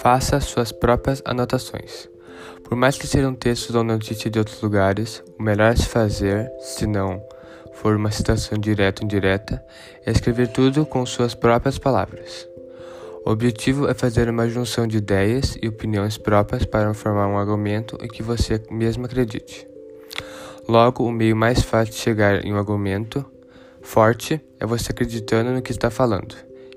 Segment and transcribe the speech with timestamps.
[0.00, 2.08] Faça suas próprias anotações.
[2.64, 6.50] Por mais que sejam textos ou notícias de outros lugares, o melhor a se fazer,
[6.60, 7.22] se não
[7.72, 9.64] for uma citação direta ou indireta,
[10.06, 12.48] é escrever tudo com suas próprias palavras.
[13.26, 17.98] O objetivo é fazer uma junção de ideias e opiniões próprias para formar um argumento
[18.00, 19.66] em que você mesmo acredite.
[20.68, 23.24] Logo, o meio mais fácil de chegar em um argumento
[23.88, 26.36] forte é você acreditando no que está falando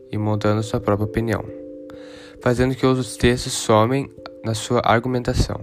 [0.09, 1.43] e montando sua própria opinião
[2.41, 4.09] fazendo que outros textos somem
[4.45, 5.59] na sua argumentação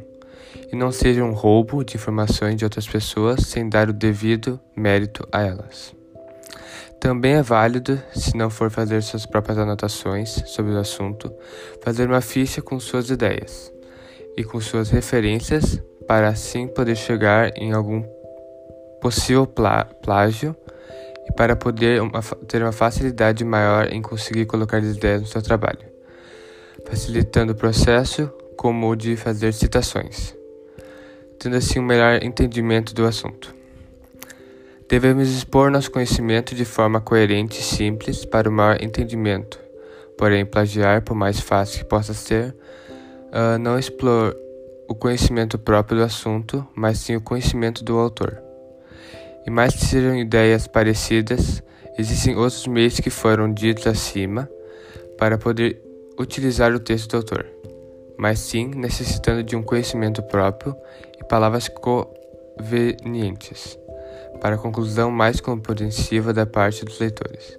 [0.70, 5.26] e não seja um roubo de informações de outras pessoas sem dar o devido mérito
[5.32, 5.94] a elas.
[7.00, 11.32] Também é válido, se não for fazer suas próprias anotações sobre o assunto,
[11.82, 13.72] fazer uma ficha com suas ideias
[14.36, 18.02] e com suas referências para assim poder chegar em algum
[19.00, 20.54] possível plágio
[21.28, 25.42] e para poder uma, ter uma facilidade maior em conseguir colocar as ideias no seu
[25.42, 25.98] trabalho
[26.88, 30.34] facilitando o processo como o de fazer citações,
[31.38, 33.54] tendo assim um melhor entendimento do assunto.
[34.88, 39.60] Devemos expor nosso conhecimento de forma coerente e simples para o maior entendimento,
[40.16, 42.56] porém, plagiar, por mais fácil que possa ser,
[43.28, 44.34] uh, não expor
[44.88, 48.47] o conhecimento próprio do assunto, mas sim o conhecimento do autor.
[49.48, 51.62] E mais que sejam ideias parecidas,
[51.98, 54.46] existem outros meios que foram ditos acima
[55.16, 55.82] para poder
[56.20, 57.46] utilizar o texto do autor,
[58.18, 60.76] mas sim necessitando de um conhecimento próprio
[61.18, 63.78] e palavras convenientes,
[64.38, 67.58] para a conclusão mais compreensiva da parte dos leitores,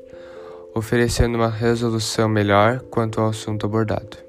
[0.75, 4.28] oferecendo uma resolução melhor quanto ao assunto abordado.